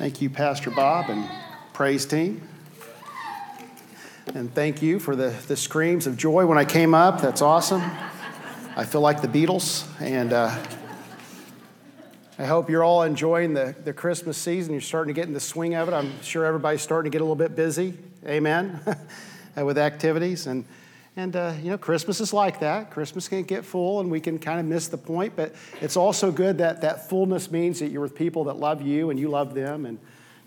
[0.00, 1.28] Thank you, Pastor Bob and
[1.74, 2.48] praise team.
[4.34, 7.20] And thank you for the, the screams of joy when I came up.
[7.20, 7.82] That's awesome.
[8.76, 9.86] I feel like the Beatles.
[10.00, 10.56] And uh,
[12.38, 14.72] I hope you're all enjoying the, the Christmas season.
[14.72, 15.92] You're starting to get in the swing of it.
[15.92, 17.98] I'm sure everybody's starting to get a little bit busy.
[18.24, 18.80] Amen.
[19.54, 20.46] with activities.
[20.46, 20.64] And
[21.20, 22.90] and, uh, you know, Christmas is like that.
[22.90, 26.32] Christmas can't get full and we can kind of miss the point, but it's also
[26.32, 29.52] good that that fullness means that you're with people that love you and you love
[29.52, 29.98] them and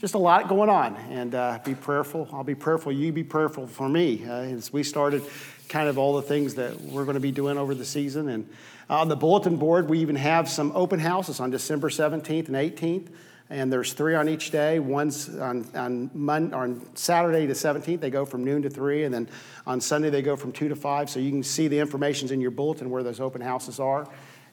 [0.01, 0.95] just a lot going on.
[1.11, 2.27] And uh, be prayerful.
[2.33, 2.91] I'll be prayerful.
[2.91, 4.25] You be prayerful for me.
[4.25, 5.23] Uh, as we started
[5.69, 8.27] kind of all the things that we're going to be doing over the season.
[8.29, 8.49] And
[8.89, 13.09] on the bulletin board, we even have some open houses on December 17th and 18th
[13.49, 14.79] and there's three on each day.
[14.79, 19.13] One's on, on, Monday, on Saturday the 17th, they go from noon to 3, and
[19.13, 19.29] then
[19.67, 21.09] on Sunday they go from 2 to 5.
[21.09, 24.07] So you can see the information's in your bulletin where those open houses are.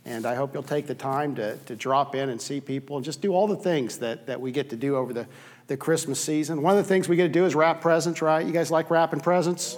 [0.05, 3.05] And I hope you'll take the time to, to drop in and see people and
[3.05, 5.27] just do all the things that, that we get to do over the,
[5.67, 6.63] the Christmas season.
[6.63, 8.45] One of the things we get to do is wrap presents, right?
[8.45, 9.77] You guys like wrapping presents?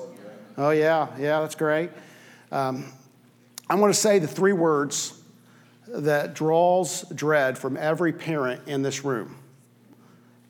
[0.57, 1.91] Oh, yeah, yeah, that's great.
[2.51, 2.87] Um,
[3.69, 5.22] I want to say the three words
[5.89, 9.37] that draws dread from every parent in this room.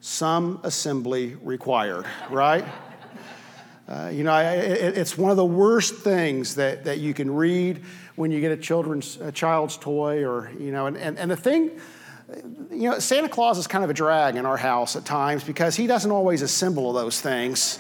[0.01, 2.65] Some assembly required, right?
[3.89, 7.83] Uh, you know, it, it's one of the worst things that, that you can read
[8.17, 11.37] when you get a children's a child's toy, or you know, and, and, and the
[11.37, 11.71] thing,
[12.71, 15.77] you know, Santa Claus is kind of a drag in our house at times because
[15.77, 17.79] he doesn't always assemble those things.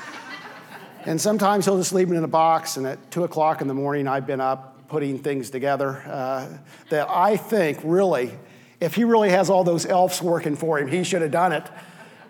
[1.05, 3.75] and sometimes he'll just leave them in a box, and at two o'clock in the
[3.75, 6.47] morning, I've been up putting things together uh,
[6.91, 8.31] that I think really,
[8.79, 11.65] if he really has all those elves working for him, he should have done it.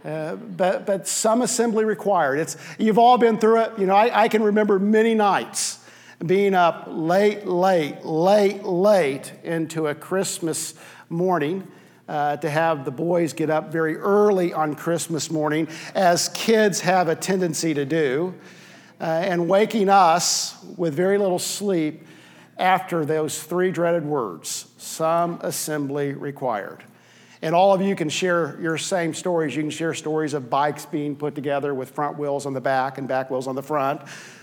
[0.04, 2.38] Uh, but, but some assembly required.
[2.38, 3.72] It's, you've all been through it.
[3.80, 5.80] You know, I, I can remember many nights
[6.24, 10.74] being up late, late, late, late into a Christmas
[11.08, 11.66] morning.
[12.08, 17.08] Uh, to have the boys get up very early on Christmas morning, as kids have
[17.08, 18.34] a tendency to do,
[19.00, 22.04] uh, and waking us with very little sleep
[22.58, 26.84] after those three dreaded words some assembly required.
[27.42, 29.56] And all of you can share your same stories.
[29.56, 32.98] You can share stories of bikes being put together with front wheels on the back
[32.98, 34.00] and back wheels on the front.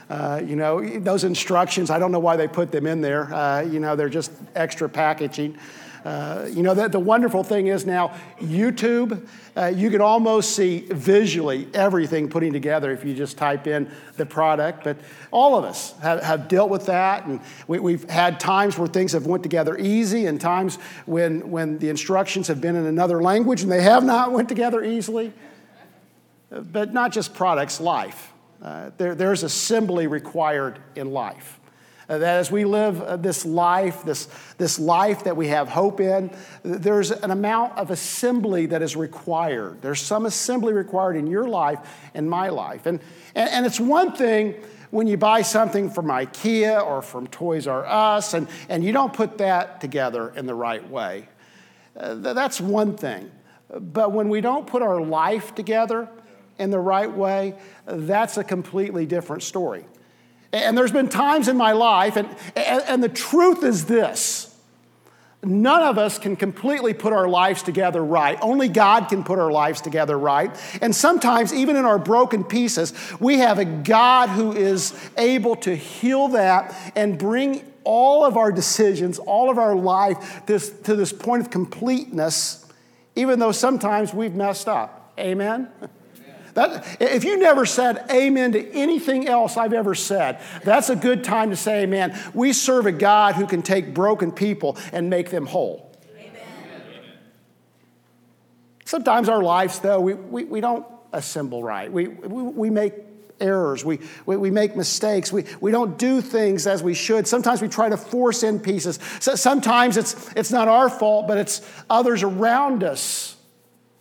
[0.10, 3.34] Uh, you know, those instructions, I don't know why they put them in there.
[3.34, 5.58] Uh, you know, they're just extra packaging.
[6.06, 9.28] Uh, you know, the, the wonderful thing is now, YouTube,
[9.58, 14.26] uh, you can almost see visually everything putting together if you just type in the
[14.26, 14.84] product.
[14.84, 14.98] But
[15.32, 19.12] all of us have, have dealt with that, and we, have had times where things
[19.12, 23.62] have went together easy, and times when, when the instructions have been in another language
[23.62, 25.34] and they have not went together easily.
[26.50, 28.34] But not just products, life.
[28.62, 31.59] Uh, there, there's assembly required in life.
[32.10, 34.28] Uh, that as we live uh, this life, this,
[34.58, 36.32] this life that we have hope in,
[36.64, 39.80] there's an amount of assembly that is required.
[39.84, 41.78] There's some assembly required in your life
[42.16, 42.88] and my life.
[42.88, 43.00] And,
[43.36, 44.56] and, and it's one thing
[44.90, 49.14] when you buy something from IKEA or from Toys R Us and, and you don't
[49.14, 51.30] put that together in the right way.
[51.96, 53.30] Uh, that's one thing.
[53.70, 56.10] But when we don't put our life together
[56.58, 57.54] in the right way,
[57.86, 59.86] that's a completely different story.
[60.52, 64.48] And there's been times in my life, and, and, and, the truth is this
[65.44, 68.38] none of us can completely put our lives together right.
[68.42, 70.52] Only God can put our lives together right.
[70.82, 75.76] And sometimes, even in our broken pieces, we have a God who is able to
[75.76, 81.14] heal that and bring all of our decisions, all of our life this, to this
[81.14, 82.66] point of completeness,
[83.16, 85.14] even though sometimes we've messed up.
[85.18, 85.70] Amen?
[86.54, 91.24] That, if you never said amen to anything else I've ever said, that's a good
[91.24, 92.20] time to say amen.
[92.34, 95.96] We serve a God who can take broken people and make them whole.
[96.18, 96.42] Amen.
[98.86, 101.92] Sometimes our lives, though, we, we, we don't assemble right.
[101.92, 102.94] We, we, we make
[103.40, 103.86] errors.
[103.86, 105.32] We, we, we, make mistakes.
[105.32, 107.28] We, we don't do things as we should.
[107.28, 109.00] Sometimes we try to force in pieces.
[109.20, 113.38] So sometimes it's, it's not our fault, but it's others around us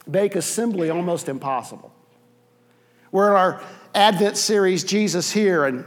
[0.06, 1.92] make assembly almost impossible.
[3.10, 3.62] We're in our
[3.94, 5.84] Advent series, Jesus Here, and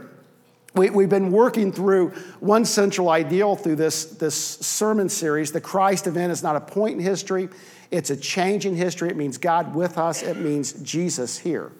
[0.74, 2.10] we, have been working through
[2.40, 5.52] one central ideal through this, this sermon series.
[5.52, 7.48] The Christ event is not a point in history,
[7.90, 9.10] it's a change in history.
[9.10, 11.70] It means God with us, it means Jesus here.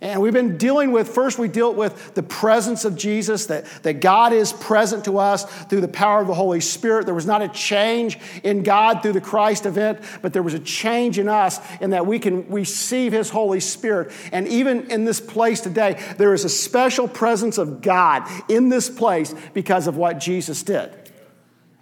[0.00, 4.00] And we've been dealing with, first, we dealt with the presence of Jesus, that, that
[4.00, 7.06] God is present to us through the power of the Holy Spirit.
[7.06, 10.58] There was not a change in God through the Christ event, but there was a
[10.58, 14.12] change in us in that we can receive His Holy Spirit.
[14.32, 18.90] And even in this place today, there is a special presence of God in this
[18.90, 20.92] place because of what Jesus did.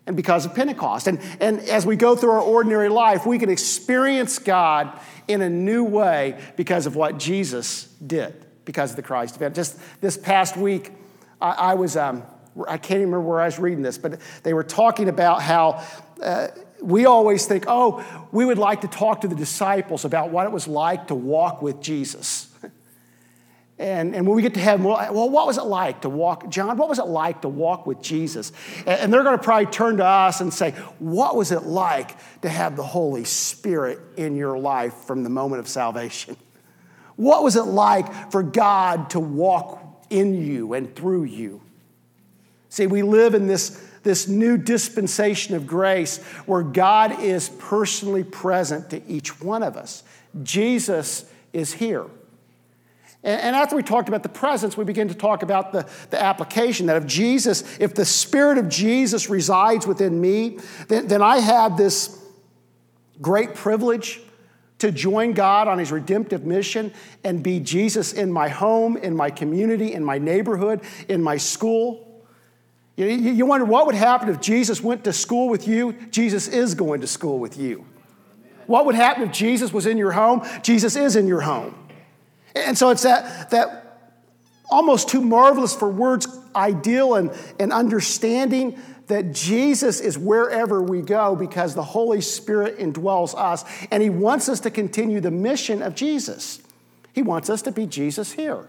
[0.07, 1.07] and because of Pentecost.
[1.07, 4.99] And, and as we go through our ordinary life, we can experience God
[5.29, 9.55] in a new way because of what Jesus did, because of the Christ event.
[9.55, 10.91] Just this past week,
[11.41, 12.23] I, I was, um,
[12.69, 15.85] I can't even remember where I was reading this, but they were talking about how.
[16.23, 16.49] Uh,
[16.81, 20.53] we always think, oh, we would like to talk to the disciples about what it
[20.53, 22.52] was like to walk with Jesus.
[23.83, 26.49] And, and when we get to heaven, well, well, what was it like to walk,
[26.49, 28.53] John, what was it like to walk with Jesus?
[28.79, 30.71] And, and they're going to probably turn to us and say,
[31.01, 35.59] what was it like to have the Holy Spirit in your life from the moment
[35.59, 36.37] of salvation?
[37.17, 41.61] What was it like for God to walk in you and through you?
[42.69, 48.91] See, we live in this, this new dispensation of grace where God is personally present
[48.91, 50.05] to each one of us.
[50.45, 52.07] Jesus is here.
[53.25, 56.87] And after we talked about the presence, we begin to talk about the, the application
[56.87, 60.59] that if Jesus, if the Spirit of Jesus resides within me,
[60.89, 62.21] then, then I have this
[63.21, 64.21] great privilege
[64.81, 66.93] to join God on his redemptive mission
[67.23, 72.25] and be Jesus in my home, in my community, in my neighborhood, in my school.
[72.97, 75.93] You, you wonder what would happen if Jesus went to school with you?
[76.11, 77.87] Jesus is going to school with you.
[78.67, 80.45] What would happen if Jesus was in your home?
[80.63, 81.75] Jesus is in your home.
[82.55, 83.83] And so it's that, that
[84.71, 88.79] almost too marvelous for words ideal and, and understanding
[89.09, 94.49] that Jesus is wherever we go because the Holy Spirit indwells us and He wants
[94.49, 96.61] us to continue the mission of Jesus.
[97.13, 98.69] He wants us to be Jesus here.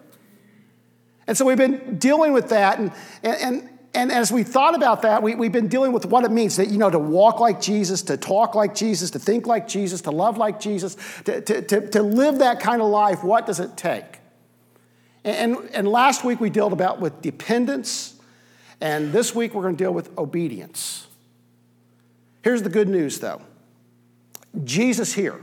[1.27, 2.91] And so we've been dealing with that, and,
[3.23, 6.55] and, and as we thought about that, we, we've been dealing with what it means
[6.55, 10.01] that, you know, to walk like Jesus, to talk like Jesus, to think like Jesus,
[10.01, 13.23] to love like Jesus, to, to, to, to live that kind of life.
[13.23, 14.19] What does it take?
[15.23, 18.19] And, and last week we dealt about with dependence,
[18.81, 21.07] and this week we're going to deal with obedience.
[22.41, 23.41] Here's the good news, though
[24.63, 25.39] Jesus here,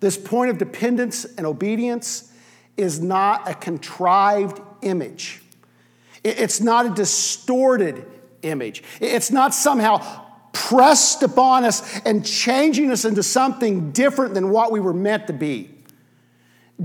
[0.00, 2.32] this point of dependence and obedience
[2.76, 5.42] is not a contrived image.
[6.24, 8.06] It's not a distorted
[8.42, 8.82] image.
[9.00, 10.22] It's not somehow
[10.52, 15.32] pressed upon us and changing us into something different than what we were meant to
[15.32, 15.70] be.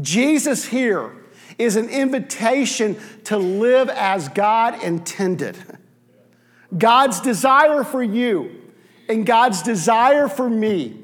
[0.02, 1.16] Jesus here
[1.58, 5.58] is an invitation to live as God intended.
[6.76, 8.72] God's desire for you
[9.10, 11.04] and God's desire for me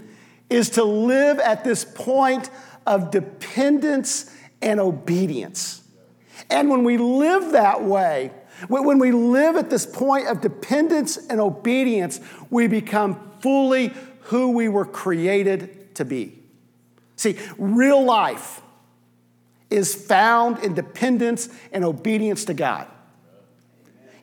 [0.50, 2.50] is to live at this point
[2.86, 5.83] of dependence and obedience.
[6.50, 8.32] And when we live that way,
[8.68, 12.20] when we live at this point of dependence and obedience,
[12.50, 13.92] we become fully
[14.22, 16.40] who we were created to be.
[17.16, 18.62] See, real life
[19.70, 22.88] is found in dependence and obedience to God.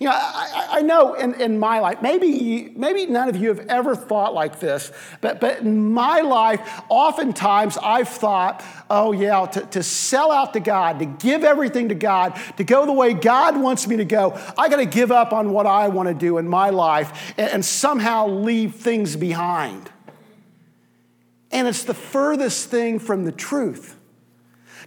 [0.00, 3.60] You know, I, I know in, in my life, maybe, maybe none of you have
[3.68, 9.60] ever thought like this, but, but in my life, oftentimes I've thought, oh, yeah, to,
[9.60, 13.60] to sell out to God, to give everything to God, to go the way God
[13.60, 16.38] wants me to go, I got to give up on what I want to do
[16.38, 19.90] in my life and, and somehow leave things behind.
[21.50, 23.99] And it's the furthest thing from the truth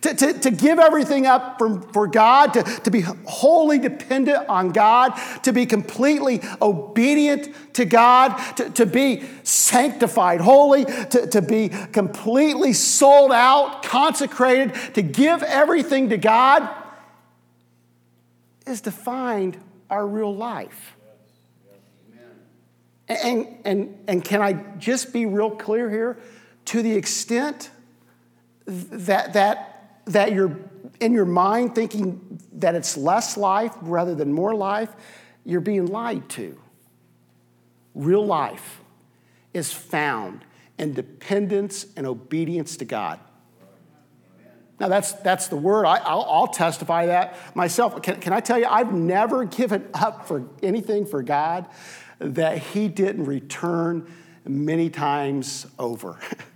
[0.03, 4.71] to, to, to give everything up for, for God, to, to be wholly dependent on
[4.71, 5.13] God,
[5.43, 12.73] to be completely obedient to God, to, to be sanctified, holy, to, to be completely
[12.73, 16.69] sold out, consecrated, to give everything to God
[18.67, 19.57] is to find
[19.89, 20.95] our real life.
[23.07, 26.19] And, and, and can I just be real clear here?
[26.65, 27.69] To the extent
[28.65, 29.72] that, that
[30.05, 30.57] that you're
[30.99, 34.89] in your mind thinking that it's less life rather than more life,
[35.43, 36.59] you're being lied to.
[37.93, 38.81] Real life
[39.53, 40.45] is found
[40.77, 43.19] in dependence and obedience to God.
[44.79, 45.85] Now, that's, that's the word.
[45.85, 48.01] I, will testify that myself.
[48.01, 51.67] Can, can I tell you, I've never given up for anything for God
[52.19, 54.11] that He didn't return
[54.45, 56.19] many times over.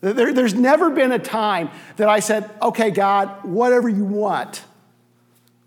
[0.00, 4.64] There, there's never been a time that I said, okay, God, whatever you want,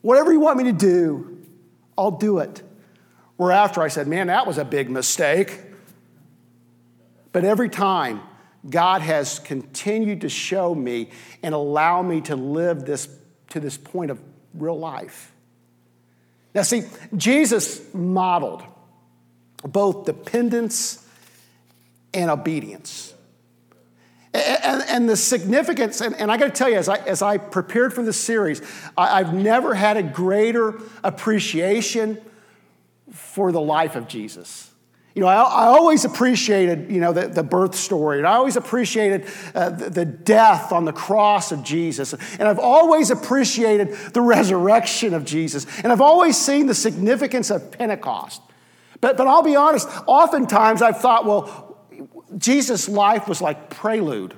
[0.02, 1.40] whatever you want me to do,
[1.98, 2.62] I'll do it.
[3.38, 5.60] Where after I said, man, that was a big mistake.
[7.32, 8.22] But every time,
[8.70, 11.10] God has continued to show me
[11.42, 13.10] and allow me to live this
[13.50, 14.20] to this point of
[14.54, 15.32] real life.
[16.56, 16.84] Now, see,
[17.16, 18.64] Jesus modeled
[19.64, 21.06] both dependence
[22.14, 23.13] and obedience.
[24.64, 27.38] And, and, the significance, and, and I got to tell you, as I, as I
[27.38, 28.62] prepared for this series,
[28.98, 32.18] I, I've never had a greater appreciation
[33.12, 34.72] for the life of Jesus.
[35.16, 38.56] You know, I, I always appreciated, you know, the, the birth story, and I always
[38.56, 44.22] appreciated uh, the, the death on the cross of Jesus, and I've always appreciated the
[44.22, 48.42] resurrection of Jesus, and I've always seen the significance of Pentecost.
[49.02, 51.78] But, but I'll be honest, oftentimes I've thought, well,
[52.38, 54.36] Jesus' life was like prelude.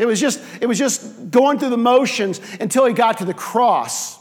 [0.00, 3.34] It was just, it was just going through the motions until he got to the
[3.34, 4.18] cross.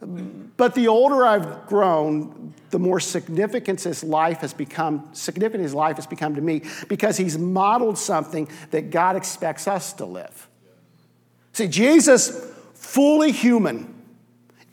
[0.00, 5.94] But the older I've grown, the more significant his life has become, significant his life
[5.96, 10.48] has become to me because he's modeled something that God expects us to live.
[11.52, 13.94] See, Jesus, fully human,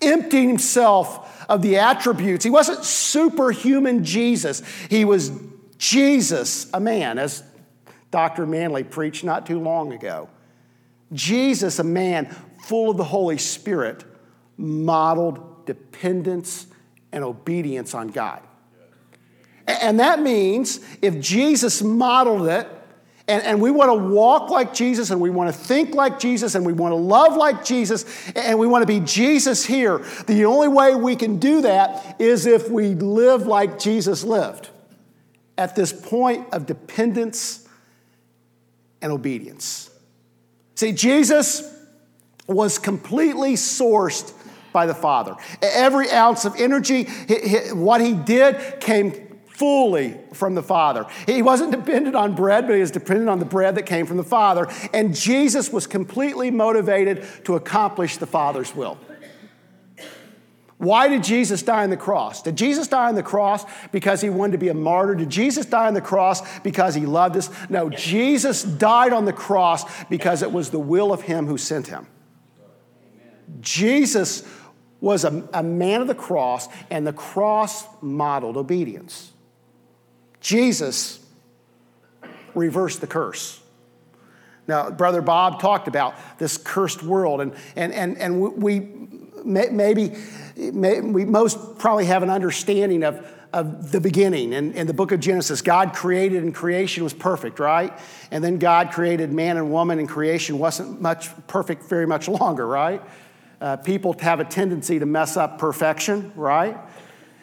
[0.02, 2.44] emptied himself of the attributes.
[2.44, 4.64] He wasn't superhuman Jesus.
[4.90, 5.32] He was
[5.78, 7.44] Jesus, a man, as
[8.12, 8.46] Dr.
[8.46, 10.30] Manley preached not too long ago.
[11.14, 12.26] Jesus, a man
[12.64, 14.04] full of the Holy Spirit,
[14.58, 16.68] modeled dependence
[17.12, 18.42] and obedience on God.
[19.68, 22.68] And that means if Jesus modeled it,
[23.28, 26.56] and, and we want to walk like Jesus, and we want to think like Jesus,
[26.56, 28.04] and we want to love like Jesus,
[28.36, 32.48] and we want to be Jesus here, the only way we can do that is
[32.48, 34.70] if we live like Jesus lived
[35.60, 37.69] at this point of dependence
[39.02, 39.90] and obedience.
[40.76, 41.76] See, Jesus
[42.48, 44.34] was completely sourced
[44.72, 45.36] by the Father.
[45.62, 47.04] Every ounce of energy,
[47.74, 51.06] what he did came fully from the Father.
[51.26, 54.18] He wasn't dependent on bread, but he was dependent on the bread that came from
[54.18, 54.68] the Father.
[54.94, 58.98] And Jesus was completely motivated to accomplish the Father's will.
[60.80, 62.42] Why did Jesus die on the cross?
[62.42, 65.14] Did Jesus die on the cross because he wanted to be a martyr?
[65.14, 67.50] Did Jesus die on the cross because he loved us?
[67.70, 71.88] No, Jesus died on the cross because it was the will of him who sent
[71.88, 72.08] him.
[73.60, 74.48] Jesus
[75.02, 79.32] was a, a man of the cross, and the cross modeled obedience.
[80.40, 81.20] Jesus
[82.56, 83.62] reversed the curse.
[84.68, 88.80] Now, Brother Bob talked about this cursed world, and, and, and, and we
[89.46, 90.16] maybe
[90.60, 94.54] may, we most probably have an understanding of, of the beginning.
[94.54, 97.98] In, in the book of Genesis, God created and creation was perfect, right?
[98.32, 102.68] And then God created man and woman, and creation wasn't much perfect very much longer,
[102.68, 103.02] right?
[103.62, 106.78] Uh, people have a tendency to mess up perfection, right?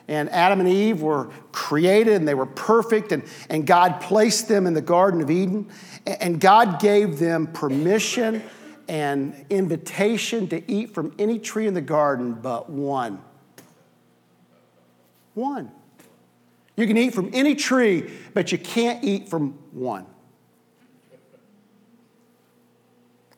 [0.09, 4.67] And Adam and Eve were created and they were perfect, and, and God placed them
[4.67, 5.69] in the Garden of Eden.
[6.07, 8.43] And God gave them permission
[8.89, 13.21] and invitation to eat from any tree in the garden but one.
[15.35, 15.71] One.
[16.77, 20.07] You can eat from any tree, but you can't eat from one.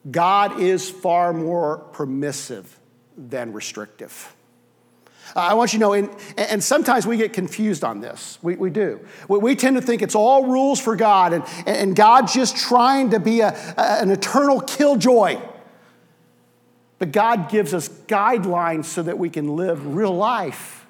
[0.09, 2.79] God is far more permissive
[3.17, 4.35] than restrictive.
[5.35, 8.39] I want you to know, and, and sometimes we get confused on this.
[8.41, 8.99] We, we do.
[9.27, 13.11] We, we, tend to think it's all rules for God, and, and God's just trying
[13.11, 15.39] to be a, a, an eternal killjoy.
[16.97, 20.85] But God gives us guidelines so that we can live real life.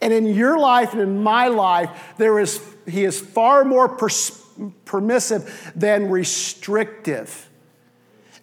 [0.00, 4.42] And in your life and in my life, there is, He is far more pers-
[4.84, 7.49] permissive than restrictive.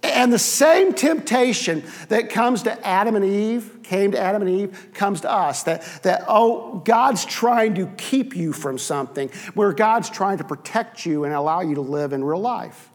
[0.03, 4.89] And the same temptation that comes to Adam and Eve, came to Adam and Eve,
[4.93, 5.63] comes to us.
[5.63, 11.05] That, that, oh, God's trying to keep you from something, where God's trying to protect
[11.05, 12.89] you and allow you to live in real life.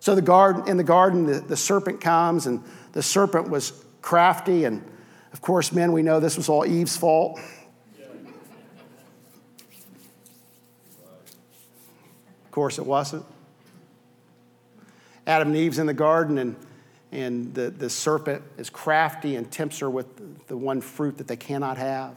[0.00, 4.64] So the garden, in the garden, the, the serpent comes, and the serpent was crafty.
[4.64, 4.84] And
[5.32, 7.40] of course, men, we know this was all Eve's fault.
[12.44, 13.24] Of course, it wasn't.
[15.26, 16.56] Adam and Eve's in the garden, and,
[17.12, 21.36] and the, the serpent is crafty and tempts her with the one fruit that they
[21.36, 22.16] cannot have,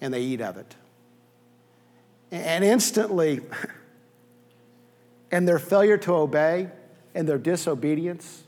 [0.00, 0.74] and they eat of it.
[2.30, 3.40] And instantly,
[5.30, 6.68] and their failure to obey
[7.14, 8.44] and their disobedience,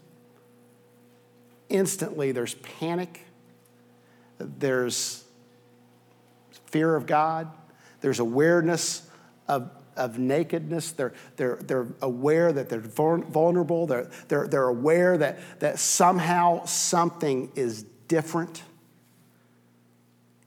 [1.69, 3.27] instantly there's panic,
[4.39, 5.25] there's
[6.67, 7.49] fear of God,
[8.01, 9.07] there's awareness
[9.49, 10.93] of of nakedness.
[10.93, 13.87] They're, they're, they're aware that they're vulnerable.
[13.87, 18.63] They're, they're, they're aware that, that somehow something is different.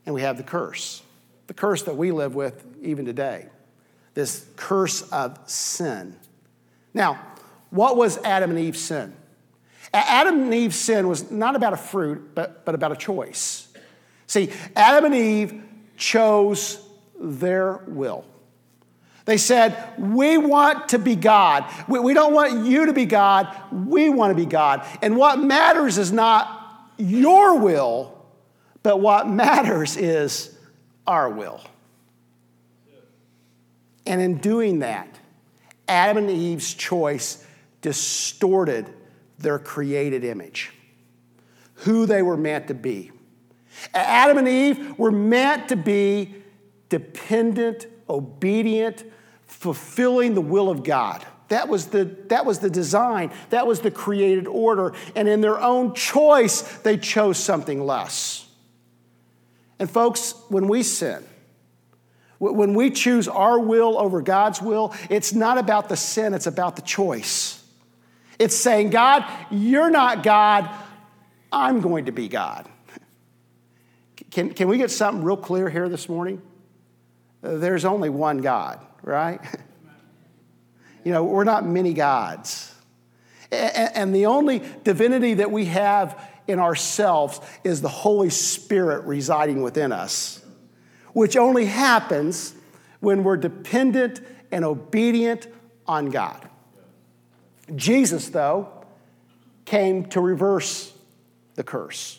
[0.06, 1.02] And we have the curse,
[1.46, 3.48] the curse that we live with even today
[4.14, 6.16] this curse of sin.
[6.94, 7.20] Now,
[7.70, 9.14] what was Adam and Eve's sin?
[9.92, 13.68] Adam and Eve's sin was not about a fruit, but, but about a choice.
[14.26, 15.62] See, Adam and Eve
[15.96, 16.80] chose
[17.20, 18.24] their will.
[19.24, 21.64] They said, We want to be God.
[21.88, 23.48] We, we don't want you to be God.
[23.72, 24.86] We want to be God.
[25.02, 28.14] And what matters is not your will,
[28.82, 30.56] but what matters is
[31.06, 31.60] our will.
[34.06, 35.08] And in doing that,
[35.88, 37.44] Adam and Eve's choice
[37.80, 38.92] distorted
[39.38, 40.72] their created image,
[41.74, 43.10] who they were meant to be.
[43.92, 46.34] Adam and Eve were meant to be
[46.88, 49.04] dependent, obedient,
[49.46, 51.24] fulfilling the will of God.
[51.48, 54.94] That was, the, that was the design, that was the created order.
[55.14, 58.46] And in their own choice, they chose something less.
[59.78, 61.24] And, folks, when we sin,
[62.38, 66.76] when we choose our will over God's will, it's not about the sin, it's about
[66.76, 67.62] the choice.
[68.38, 70.68] It's saying, God, you're not God,
[71.52, 72.68] I'm going to be God.
[74.30, 76.42] Can, can we get something real clear here this morning?
[77.44, 79.40] There's only one God, right?
[81.04, 82.74] You know, we're not many gods.
[83.52, 89.92] And the only divinity that we have in ourselves is the Holy Spirit residing within
[89.92, 90.42] us,
[91.12, 92.54] which only happens
[93.00, 95.46] when we're dependent and obedient
[95.86, 96.48] on God.
[97.76, 98.72] Jesus, though,
[99.66, 100.90] came to reverse
[101.54, 102.18] the curse.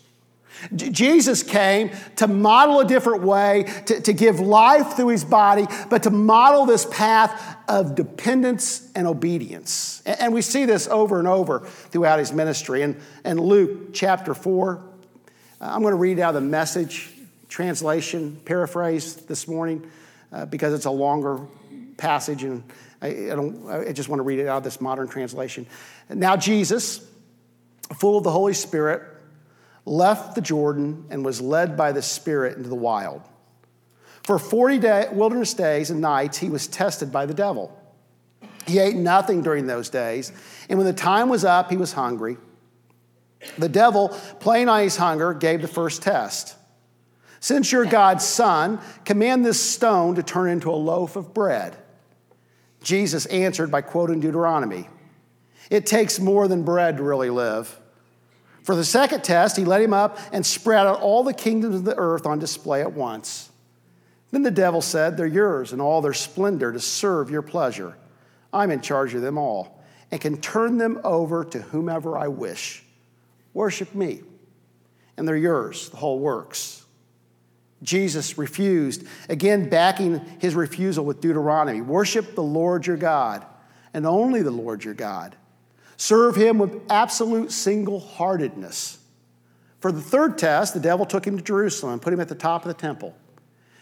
[0.76, 6.04] Jesus came to model a different way, to, to give life through his body, but
[6.04, 10.02] to model this path of dependence and obedience.
[10.06, 12.82] And, and we see this over and over throughout his ministry.
[12.82, 14.80] And in Luke chapter 4, uh,
[15.60, 17.12] I'm going to read out the message
[17.50, 19.90] translation, paraphrase this morning,
[20.32, 21.40] uh, because it's a longer
[21.98, 22.64] passage, and
[23.02, 25.66] I, I, don't, I just want to read it out of this modern translation.
[26.10, 27.06] Now, Jesus,
[27.96, 29.15] full of the Holy Spirit,
[29.86, 33.22] left the Jordan and was led by the Spirit into the wild.
[34.24, 37.80] For 40 day, wilderness days and nights, he was tested by the devil.
[38.66, 40.32] He ate nothing during those days,
[40.68, 42.38] and when the time was up, he was hungry.
[43.60, 46.56] The devil, playing on his hunger, gave the first test.
[47.40, 51.76] Since you're God's son, command this stone to turn into a loaf of bread.
[52.82, 54.90] Jesus answered by quoting Deuteronomy
[55.70, 57.80] It takes more than bread to really live.
[58.66, 61.86] For the second test, he led him up and spread out all the kingdoms of
[61.86, 63.52] the earth on display at once.
[64.32, 67.96] Then the devil said, They're yours in all their splendor to serve your pleasure.
[68.52, 72.84] I'm in charge of them all and can turn them over to whomever I wish.
[73.54, 74.22] Worship me,
[75.16, 76.84] and they're yours, the whole works.
[77.84, 83.46] Jesus refused, again backing his refusal with Deuteronomy worship the Lord your God,
[83.94, 85.36] and only the Lord your God.
[85.98, 89.00] Serve him with absolute single heartedness.
[89.80, 92.36] For the third test, the devil took him to Jerusalem and put him at the
[92.36, 93.16] top of the temple.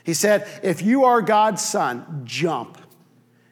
[0.04, 2.78] He said, If you are God's son, jump.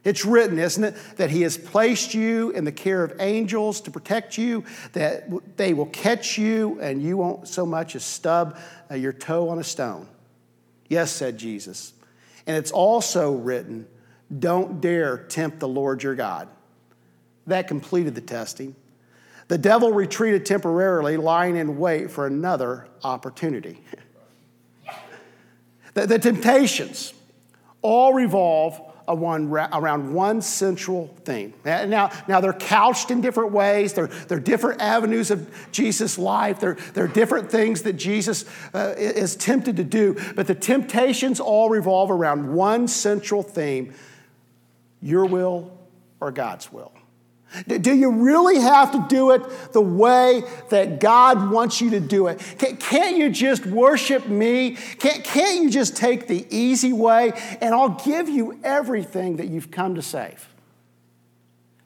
[0.04, 3.92] It's written, isn't it, that he has placed you in the care of angels to
[3.92, 8.58] protect you, that they will catch you and you won't so much as stub
[8.90, 10.08] uh, your toe on a stone.
[10.90, 11.94] Yes, said Jesus.
[12.48, 13.88] And it's also written,
[14.40, 16.50] Don't dare tempt the Lord your God.
[17.48, 18.76] That completed the testing.
[19.48, 23.84] The devil retreated temporarily, lying in wait for another opportunity.
[25.94, 27.14] the, the, temptations
[27.82, 31.54] all revolve around one central theme.
[31.66, 33.94] Now, now they're couched in different ways.
[33.94, 36.60] They're, they're different avenues of Jesus' life.
[36.60, 40.18] They're, they're different things that Jesus uh, is tempted to do.
[40.36, 43.94] But the temptations all revolve around one central theme
[45.02, 45.78] your will
[46.20, 46.94] or God's will.
[47.68, 52.28] Do you really have to do it the way that God wants you to do
[52.28, 52.40] it?
[52.80, 54.78] Can't you just worship me?
[55.00, 59.96] Can't you just take the easy way and I'll give you everything that you've come
[59.96, 60.48] to save?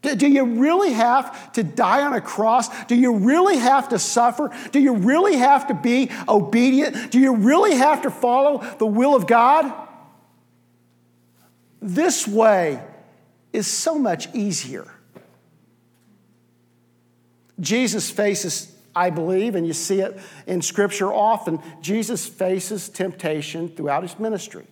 [0.02, 2.70] Do you really have to die on a cross?
[2.86, 4.56] Do you really have to suffer?
[4.72, 7.12] Do you really have to be obedient?
[7.12, 9.74] Do you really have to follow the will of God?
[11.82, 12.84] This way
[13.52, 14.92] is so much easier.
[17.60, 24.04] Jesus faces, I believe, and you see it in Scripture often, Jesus faces temptation throughout
[24.04, 24.66] his ministry.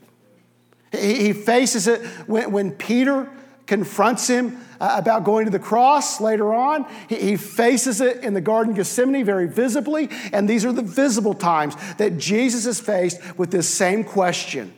[0.91, 3.29] He faces it when, Peter
[3.65, 6.85] confronts him uh, about going to the cross later on.
[7.07, 11.33] He faces it in the Garden of Gethsemane very visibly, and these are the visible
[11.33, 14.73] times that Jesus is faced with this same question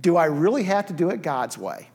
[0.00, 1.88] Do I really have to do it God's way?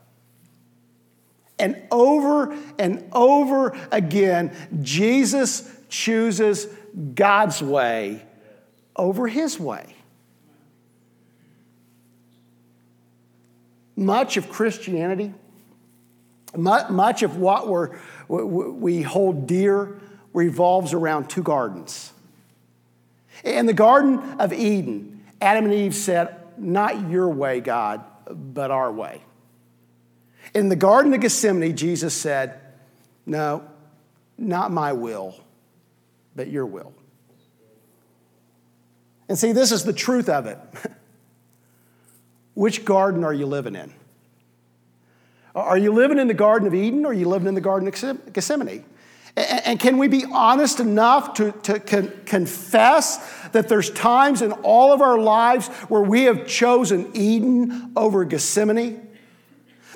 [1.62, 6.66] And over and over again, Jesus chooses
[7.14, 8.26] God's way
[8.96, 9.94] over his way.
[13.94, 15.32] Much of Christianity,
[16.56, 17.96] much of what we're,
[18.26, 20.00] we hold dear
[20.34, 22.12] revolves around two gardens.
[23.44, 28.90] In the Garden of Eden, Adam and Eve said, Not your way, God, but our
[28.90, 29.22] way.
[30.54, 32.60] In the Garden of Gethsemane, Jesus said,
[33.24, 33.64] No,
[34.36, 35.34] not my will,
[36.36, 36.92] but your will.
[39.28, 40.58] And see, this is the truth of it.
[42.54, 43.94] Which garden are you living in?
[45.54, 47.88] Are you living in the Garden of Eden or are you living in the Garden
[47.88, 48.84] of Gethsemane?
[49.36, 53.16] And can we be honest enough to, to con- confess
[53.52, 59.01] that there's times in all of our lives where we have chosen Eden over Gethsemane?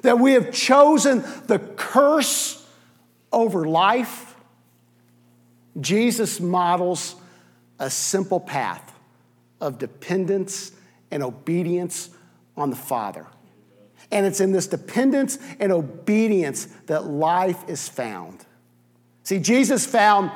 [0.02, 2.64] That we have chosen the curse
[3.32, 4.34] over life?
[5.80, 7.16] Jesus models
[7.78, 8.94] a simple path
[9.60, 10.72] of dependence
[11.10, 12.10] and obedience
[12.56, 13.26] on the Father.
[14.10, 18.44] And it's in this dependence and obedience that life is found.
[19.24, 20.30] See, Jesus found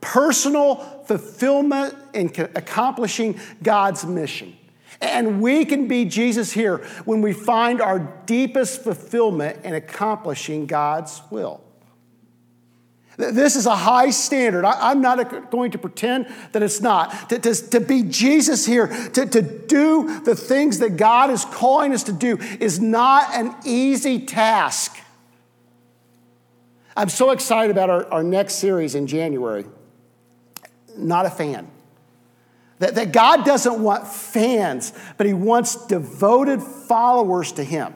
[0.00, 4.57] personal fulfillment in accomplishing God's mission.
[5.00, 11.22] And we can be Jesus here when we find our deepest fulfillment in accomplishing God's
[11.30, 11.62] will.
[13.18, 14.64] This is a high standard.
[14.64, 17.28] I, am not going to pretend that it's not.
[17.30, 21.92] To, to, to be Jesus here, to, to do the things that God is calling
[21.92, 24.96] us to do, is not an easy task.
[26.96, 29.64] I'm so excited about our, our next series in January.
[30.96, 31.68] Not a fan.
[32.78, 37.94] That, that God doesn't want fans, but He wants devoted followers to Him.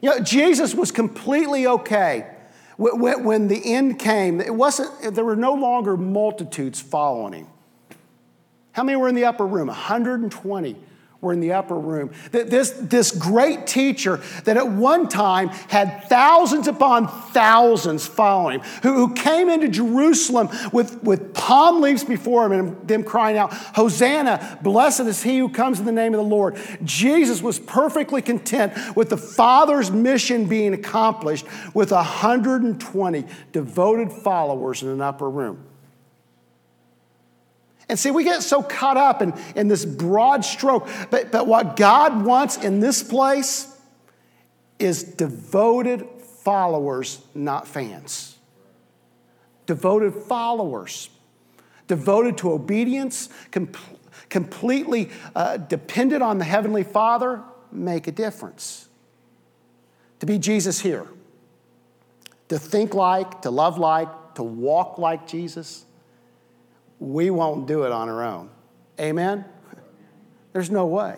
[0.00, 2.26] You know, Jesus was completely okay
[2.76, 7.46] when the end came, it wasn't, there were no longer multitudes following him.
[8.72, 9.68] How many were in the upper room?
[9.68, 10.76] 120
[11.20, 12.10] were in the upper room.
[12.30, 18.94] This, this great teacher that at one time had thousands upon thousands following him, who,
[18.94, 24.58] who came into Jerusalem with, with palm leaves before him and them crying out, Hosanna,
[24.62, 26.56] blessed is he who comes in the name of the Lord.
[26.84, 34.88] Jesus was perfectly content with the Father's mission being accomplished with 120 devoted followers in
[34.88, 35.65] an upper room.
[37.88, 40.88] And see, we get so caught up in, in this broad stroke.
[41.10, 43.72] But, but what God wants in this place
[44.78, 46.06] is devoted
[46.42, 48.36] followers, not fans.
[49.66, 51.10] Devoted followers,
[51.86, 53.70] devoted to obedience, com-
[54.28, 58.88] completely uh, dependent on the Heavenly Father, make a difference.
[60.20, 61.06] To be Jesus here,
[62.48, 65.84] to think like, to love like, to walk like Jesus
[66.98, 68.50] we won't do it on our own.
[68.98, 69.44] Amen?
[70.52, 71.16] There's no way.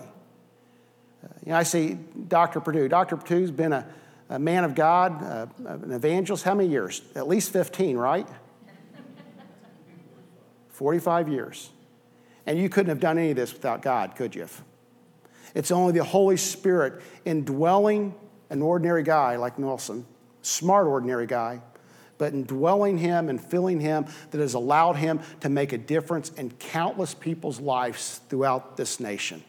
[1.22, 2.60] Uh, you know, I see Dr.
[2.60, 2.88] Perdue.
[2.88, 3.16] Dr.
[3.16, 3.86] Perdue's been a,
[4.28, 6.44] a man of God, uh, an evangelist.
[6.44, 7.02] How many years?
[7.14, 8.26] At least 15, right?
[10.70, 11.70] 45 years.
[12.46, 14.48] And you couldn't have done any of this without God, could you?
[15.54, 18.14] It's only the Holy Spirit indwelling
[18.50, 20.06] an ordinary guy like Nelson,
[20.42, 21.60] smart ordinary guy,
[22.18, 26.50] but indwelling him and filling him that has allowed him to make a difference in
[26.50, 29.42] countless people's lives throughout this nation.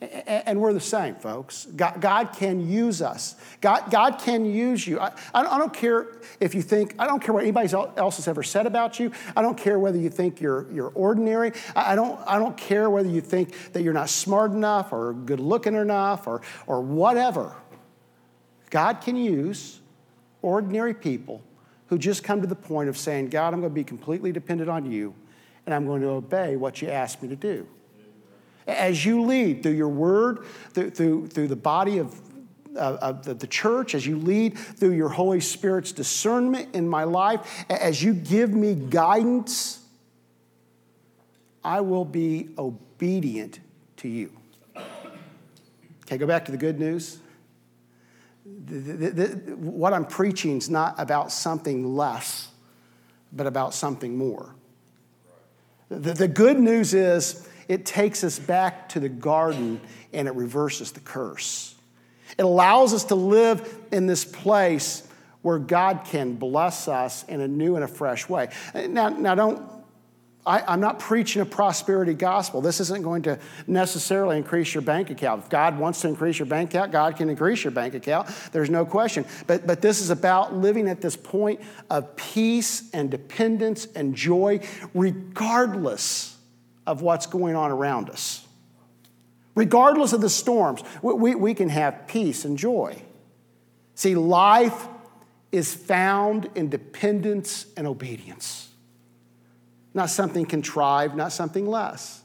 [0.00, 1.66] And we're the same, folks.
[1.74, 3.34] God, God can use us.
[3.60, 5.00] God, God can use you.
[5.00, 6.06] I, I, don't care
[6.38, 9.10] if you think, I don't care what anybody else has ever said about you.
[9.36, 11.50] I don't care whether you think you're, you're ordinary.
[11.74, 15.40] I, don't, I don't care whether you think that you're not smart enough or good
[15.40, 17.56] looking enough or, or whatever.
[18.70, 19.80] God can use
[20.42, 21.42] ordinary people
[21.88, 24.70] who just come to the point of saying, God, I'm going to be completely dependent
[24.70, 25.14] on you,
[25.66, 27.66] and I'm going to obey what you ask me to do.
[28.66, 32.20] As you lead through your word, through, through, through the body of,
[32.76, 37.04] uh, of the, the church, as you lead through your Holy Spirit's discernment in my
[37.04, 39.82] life, as you give me guidance,
[41.64, 43.60] I will be obedient
[43.98, 44.32] to you.
[46.04, 47.20] Okay, go back to the good news
[48.64, 52.48] the, the, what I'm preaching is not about something less,
[53.32, 54.54] but about something more.
[55.88, 59.80] The, the good news is it takes us back to the garden
[60.12, 61.74] and it reverses the curse.
[62.36, 65.06] It allows us to live in this place
[65.42, 68.48] where God can bless us in a new and a fresh way.
[68.74, 69.77] Now, now don't
[70.46, 72.60] I, am not preaching a prosperity gospel.
[72.60, 75.44] This isn't going to necessarily increase your bank account.
[75.44, 78.28] If God wants to increase your bank account, God can increase your bank account.
[78.52, 79.26] There's no question.
[79.46, 84.60] But, but this is about living at this point of peace and dependence and joy,
[84.94, 86.36] regardless
[86.86, 88.46] of what's going on around us.
[89.54, 93.02] Regardless of the storms, we, we, we can have peace and joy.
[93.94, 94.88] See, life
[95.50, 98.67] is found in dependence and obedience
[99.98, 102.22] not something contrived, not something less.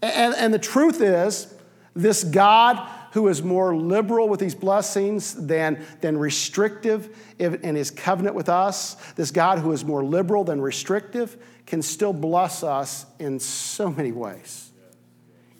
[0.00, 1.54] And, and the truth is,
[1.94, 8.34] this God who is more liberal with these blessings than, than restrictive in his covenant
[8.34, 13.38] with us, this God who is more liberal than restrictive, can still bless us in
[13.38, 14.70] so many ways.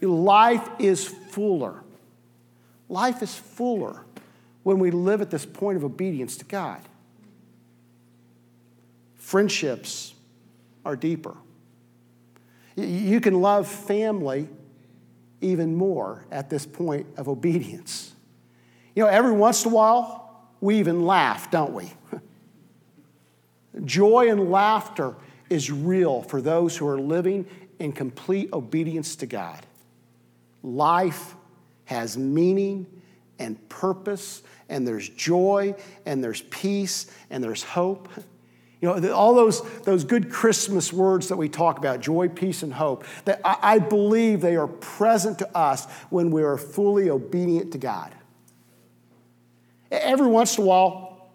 [0.01, 1.83] Life is fuller.
[2.89, 4.05] Life is fuller
[4.63, 6.81] when we live at this point of obedience to God.
[9.17, 10.14] Friendships
[10.85, 11.37] are deeper.
[12.77, 14.49] You can love family
[15.41, 18.13] even more at this point of obedience.
[18.95, 21.93] You know, every once in a while, we even laugh, don't we?
[23.85, 25.15] Joy and laughter
[25.51, 27.47] is real for those who are living
[27.79, 29.67] in complete obedience to God.
[30.63, 31.35] Life
[31.85, 32.87] has meaning
[33.39, 35.75] and purpose, and there's joy,
[36.07, 38.09] and there's peace, and there's hope.
[38.85, 42.71] You know, all those, those good Christmas words that we talk about joy, peace, and
[42.71, 47.73] hope that I, I believe they are present to us when we are fully obedient
[47.73, 48.15] to God.
[49.91, 51.31] Every once in a while,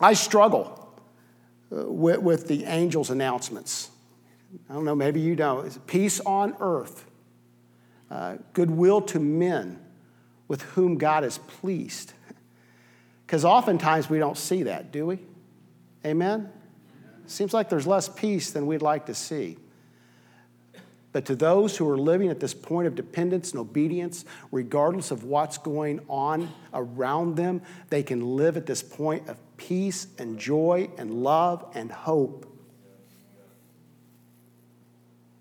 [0.00, 0.88] I struggle
[1.72, 3.90] uh, with, with the angel's announcements.
[4.70, 5.66] I don't know, maybe you don't.
[5.66, 7.06] It's peace on earth,
[8.08, 9.84] uh, goodwill to men
[10.46, 12.12] with whom God is pleased.
[13.26, 15.18] Because oftentimes we don't see that, do we?
[16.04, 16.52] Amen?
[17.26, 19.56] Seems like there's less peace than we'd like to see.
[21.14, 25.22] But to those who are living at this point of dependence and obedience, regardless of
[25.22, 30.90] what's going on around them, they can live at this point of peace and joy
[30.98, 32.50] and love and hope.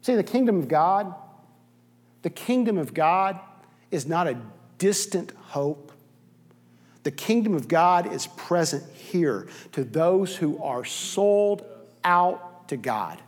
[0.03, 1.15] See, the kingdom of God,
[2.21, 3.39] the kingdom of God
[3.89, 4.37] is not a
[4.77, 5.91] distant hope.
[7.01, 11.65] The kingdom of God is present here to those who are sold
[12.03, 13.21] out to God.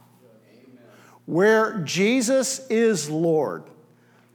[1.25, 3.63] Where Jesus is Lord,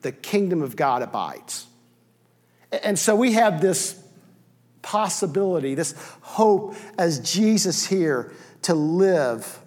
[0.03, 1.67] the kingdom of God abides.
[2.83, 4.01] And so we have this
[4.83, 9.61] possibility, this hope as Jesus here to live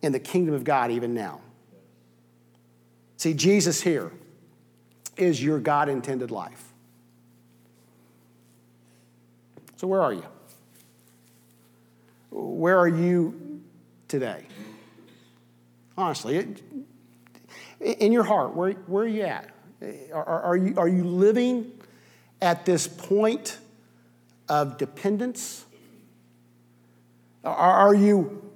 [0.00, 1.40] in the kingdom of God even now.
[3.16, 4.12] See, Jesus here
[5.16, 6.72] is your God intended life.
[9.76, 10.24] So, where are you?
[12.32, 13.60] Where are you
[14.08, 14.46] today?
[15.98, 16.56] Honestly,
[17.78, 19.50] in your heart, where, where are you at?
[20.14, 21.70] Are, are, you, are you living
[22.40, 23.58] at this point
[24.48, 25.66] of dependence?
[27.44, 28.50] Are, are, you,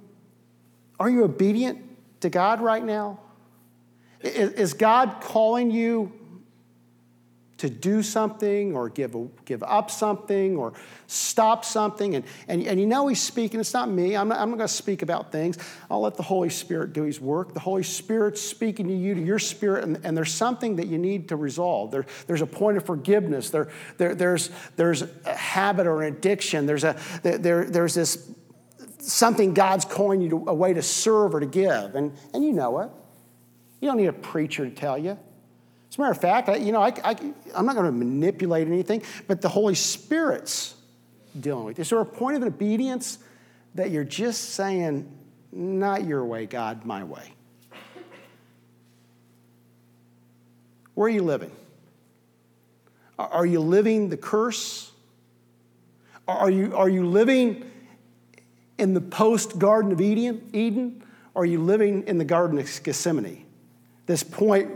[0.99, 1.79] are you obedient
[2.21, 3.19] to God right now?
[4.21, 6.16] Is, is God calling you
[7.57, 10.73] to do something or give, a, give up something or
[11.07, 12.15] stop something.
[12.15, 13.59] And, and, and you know He's speaking.
[13.59, 14.15] It's not me.
[14.15, 15.57] I'm not, I'm not going to speak about things.
[15.89, 17.53] I'll let the Holy Spirit do His work.
[17.53, 20.97] The Holy Spirit's speaking to you, to your spirit, and, and there's something that you
[20.97, 21.91] need to resolve.
[21.91, 23.49] There, there's a point of forgiveness.
[23.49, 26.65] There, there, there's, there's a habit or an addiction.
[26.65, 28.31] There's, a, there, there's this
[28.99, 31.95] something God's calling you to, a way to serve or to give.
[31.95, 32.89] And, and you know it.
[33.79, 35.17] You don't need a preacher to tell you.
[35.97, 37.15] As a matter of fact, I, you know, I, I,
[37.55, 40.75] I'm not going to manipulate anything, but the Holy Spirit's
[41.39, 41.79] dealing with.
[41.79, 43.17] Is there a point of obedience
[43.73, 45.11] that you're just saying,
[45.51, 47.33] not your way, God, my way?
[50.93, 51.51] Where are you living?
[53.17, 54.91] Are you living the curse?
[56.27, 57.71] Are you, are you living
[58.77, 60.47] in the post Garden of Eden?
[60.53, 61.03] Eden?
[61.35, 63.47] Are you living in the Garden of Gethsemane?
[64.05, 64.69] This point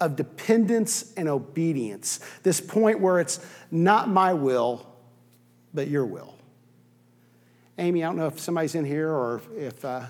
[0.00, 2.20] of dependence and obedience.
[2.42, 4.86] This point where it's not my will,
[5.72, 6.34] but your will.
[7.78, 10.02] Amy, I don't know if somebody's in here or if uh,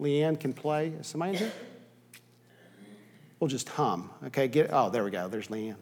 [0.00, 0.88] Leanne can play.
[0.88, 1.52] Is somebody in here?
[3.38, 4.10] We'll just hum.
[4.26, 5.28] Okay, get oh, there we go.
[5.28, 5.76] There's Leanne.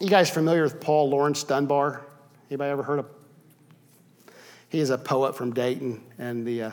[0.00, 2.04] You guys familiar with Paul Laurence Dunbar?
[2.50, 3.06] Anybody ever heard of?
[4.68, 6.70] He is a poet from Dayton, and the uh,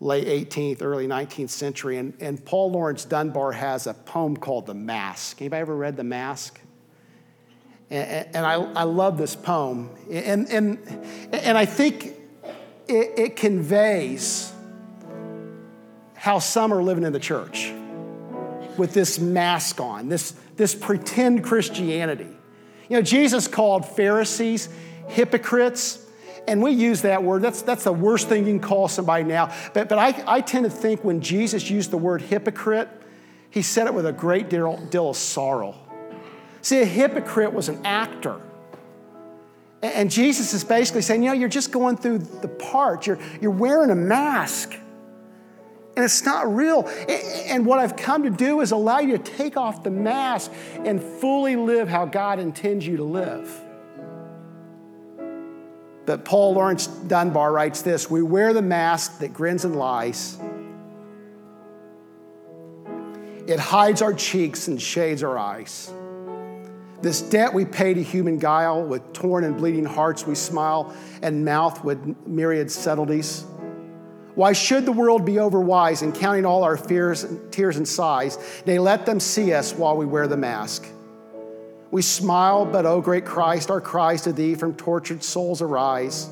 [0.00, 1.98] late 18th, early 19th century.
[1.98, 5.40] And, and Paul Laurence Dunbar has a poem called The Mask.
[5.40, 6.58] Anybody ever read The Mask?
[7.90, 9.90] And, and I, I love this poem.
[10.10, 10.78] And, and,
[11.32, 12.06] and I think
[12.88, 14.52] it, it conveys
[16.14, 17.72] how some are living in the church
[18.76, 22.28] with this mask on, this, this pretend Christianity.
[22.88, 24.68] You know, Jesus called Pharisees
[25.08, 25.99] hypocrites
[26.48, 27.42] and we use that word.
[27.42, 29.54] That's, that's the worst thing you can call somebody now.
[29.74, 32.88] But, but I, I tend to think when Jesus used the word hypocrite,
[33.50, 35.74] he said it with a great deal, deal of sorrow.
[36.62, 38.40] See, a hypocrite was an actor.
[39.82, 43.50] And Jesus is basically saying, you know, you're just going through the part, you're, you're
[43.50, 44.74] wearing a mask.
[45.96, 46.88] and it's not real.
[47.46, 51.02] And what I've come to do is allow you to take off the mask and
[51.02, 53.60] fully live how God intends you to live.
[56.10, 60.40] But Paul Laurence Dunbar writes this We wear the mask that grins and lies.
[63.46, 65.92] It hides our cheeks and shades our eyes.
[67.00, 70.92] This debt we pay to human guile, with torn and bleeding hearts we smile,
[71.22, 73.44] and mouth with myriad subtleties.
[74.34, 78.36] Why should the world be overwise in counting all our fears, and tears, and sighs?
[78.66, 80.88] Nay, let them see us while we wear the mask.
[81.90, 86.28] We smile, but, O great Christ, our cries to thee from tortured souls arise.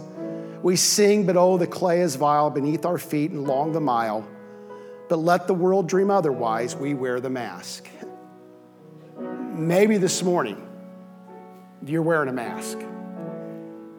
[0.63, 4.27] We sing, but, oh, the clay is vile beneath our feet and long the mile.
[5.09, 7.89] But let the world dream otherwise, we wear the mask.
[9.55, 10.65] Maybe this morning
[11.85, 12.79] you're wearing a mask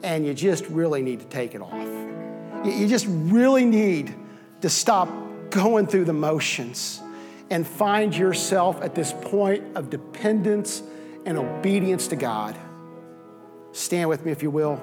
[0.04, 1.88] and you just really need to take it off.
[2.66, 4.14] You just really need
[4.62, 5.10] to stop
[5.50, 7.02] going through the motions
[7.50, 10.84] and find yourself at this point of dependence
[11.30, 12.58] and obedience to God.
[13.72, 14.82] Stand with me if you will.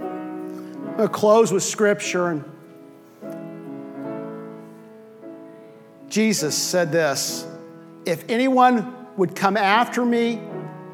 [0.00, 2.28] I'm going to close with scripture.
[2.28, 2.44] And
[6.08, 7.46] Jesus said this
[8.06, 10.40] If anyone would come after me,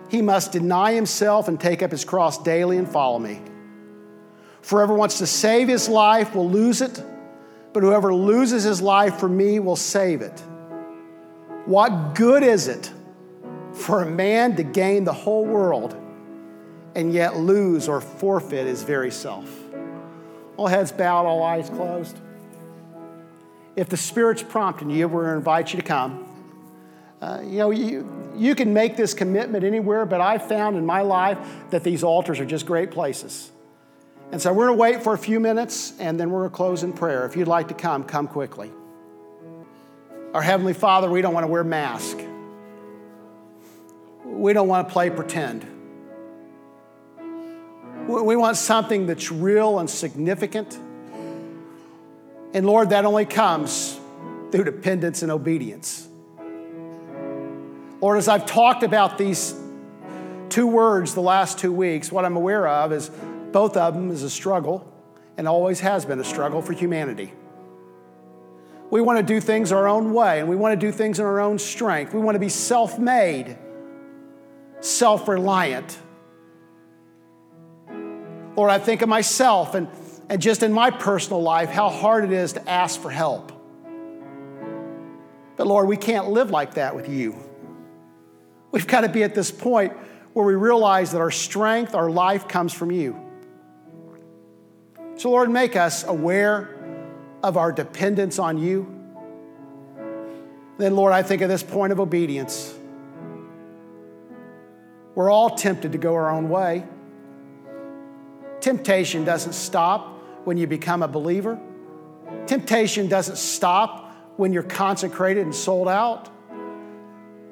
[0.08, 3.40] he must deny himself and take up his cross daily and follow me.
[4.62, 7.00] For whoever wants to save his life will lose it,
[7.72, 10.42] but whoever loses his life for me will save it.
[11.66, 12.92] What good is it
[13.72, 15.96] for a man to gain the whole world
[16.96, 19.48] and yet lose or forfeit his very self?
[20.56, 22.18] All heads bowed, all eyes closed.
[23.76, 26.28] If the Spirit's prompting you, we're going to invite you to come.
[27.20, 31.02] Uh, you know, you, you can make this commitment anywhere, but I've found in my
[31.02, 31.38] life
[31.70, 33.52] that these altars are just great places.
[34.32, 36.56] And so we're going to wait for a few minutes and then we're going to
[36.56, 37.24] close in prayer.
[37.24, 38.72] If you'd like to come, come quickly.
[40.34, 42.22] Our Heavenly Father, we don't want to wear masks.
[44.24, 45.66] We don't want to play pretend.
[48.08, 50.78] We want something that's real and significant.
[52.54, 54.00] And Lord, that only comes
[54.50, 56.08] through dependence and obedience.
[58.00, 59.54] Lord, as I've talked about these
[60.48, 63.10] two words the last two weeks, what I'm aware of is
[63.52, 64.90] both of them is a struggle
[65.36, 67.32] and always has been a struggle for humanity.
[68.92, 71.24] We want to do things our own way and we want to do things in
[71.24, 72.12] our own strength.
[72.12, 73.56] We want to be self made,
[74.80, 75.98] self reliant.
[78.54, 79.88] Lord, I think of myself and,
[80.28, 83.50] and just in my personal life how hard it is to ask for help.
[85.56, 87.34] But Lord, we can't live like that with you.
[88.72, 89.94] We've got to be at this point
[90.34, 93.16] where we realize that our strength, our life comes from you.
[95.16, 96.81] So, Lord, make us aware
[97.42, 98.86] of our dependence on you.
[100.78, 102.74] Then, Lord, I think of this point of obedience.
[105.14, 106.84] We're all tempted to go our own way.
[108.60, 110.08] Temptation doesn't stop
[110.44, 111.58] when you become a believer.
[112.46, 116.30] Temptation doesn't stop when you're consecrated and sold out.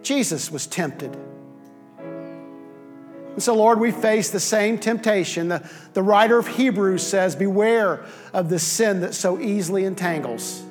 [0.03, 1.17] Jesus was tempted.
[3.33, 5.49] And so, Lord, we face the same temptation.
[5.49, 10.63] The, the writer of Hebrews says, Beware of the sin that so easily entangles.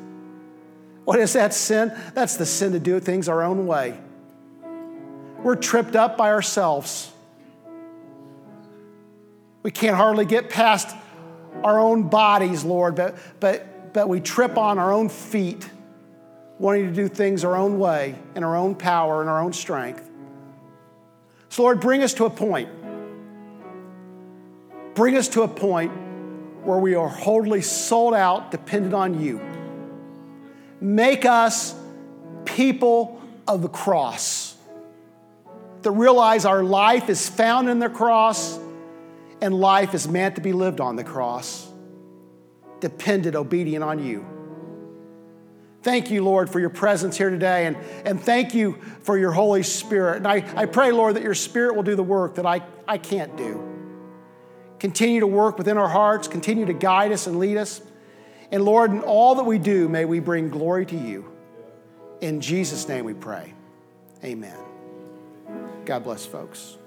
[1.06, 1.91] What is that sin?
[2.13, 4.00] That's the sin to do things our own way.
[5.41, 7.12] We're tripped up by ourselves.
[9.63, 10.95] We can't hardly get past
[11.63, 15.67] our own bodies, Lord, but, but, but we trip on our own feet,
[16.58, 20.09] wanting to do things our own way, in our own power, and our own strength.
[21.49, 22.69] So, Lord, bring us to a point.
[24.93, 25.91] Bring us to a point
[26.63, 29.41] where we are wholly sold out, dependent on you.
[30.79, 31.75] Make us
[32.45, 34.55] people of the cross
[35.81, 38.59] that realize our life is found in the cross
[39.41, 41.67] and life is meant to be lived on the cross,
[42.79, 44.25] dependent, obedient on you.
[45.82, 49.63] Thank you, Lord, for your presence here today, and, and thank you for your Holy
[49.63, 50.17] Spirit.
[50.17, 52.98] And I, I pray, Lord, that your Spirit will do the work that I, I
[52.98, 53.65] can't do.
[54.80, 57.82] Continue to work within our hearts, continue to guide us and lead us.
[58.52, 61.32] And Lord, in all that we do, may we bring glory to you.
[62.19, 63.54] In Jesus' name we pray.
[64.23, 64.58] Amen.
[65.86, 66.79] God bless, folks.